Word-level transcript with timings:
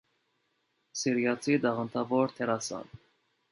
Սիրիացի 1.01 1.59
տաղանդավոր 1.67 2.35
դերասան։ 2.41 2.93